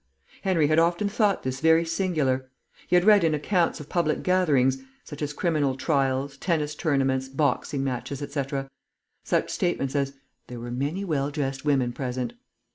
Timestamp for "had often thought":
0.65-1.43